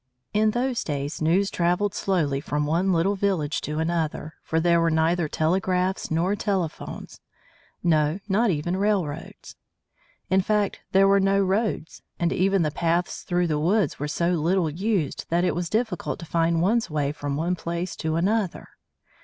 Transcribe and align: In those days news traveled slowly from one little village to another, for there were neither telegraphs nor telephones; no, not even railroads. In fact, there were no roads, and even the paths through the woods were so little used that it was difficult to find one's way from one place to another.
In 0.33 0.49
those 0.49 0.83
days 0.83 1.21
news 1.21 1.51
traveled 1.51 1.93
slowly 1.93 2.41
from 2.41 2.65
one 2.65 2.91
little 2.91 3.15
village 3.15 3.61
to 3.61 3.77
another, 3.77 4.33
for 4.41 4.59
there 4.59 4.81
were 4.81 4.89
neither 4.89 5.27
telegraphs 5.27 6.09
nor 6.09 6.35
telephones; 6.35 7.21
no, 7.83 8.19
not 8.27 8.49
even 8.49 8.77
railroads. 8.77 9.57
In 10.27 10.41
fact, 10.41 10.79
there 10.91 11.07
were 11.07 11.19
no 11.19 11.39
roads, 11.39 12.01
and 12.19 12.33
even 12.33 12.63
the 12.63 12.71
paths 12.71 13.21
through 13.21 13.45
the 13.45 13.59
woods 13.59 13.99
were 13.99 14.07
so 14.07 14.31
little 14.31 14.71
used 14.71 15.27
that 15.29 15.43
it 15.43 15.53
was 15.53 15.69
difficult 15.69 16.17
to 16.17 16.25
find 16.25 16.63
one's 16.63 16.89
way 16.89 17.11
from 17.11 17.35
one 17.37 17.55
place 17.55 17.95
to 17.97 18.15
another. 18.15 18.69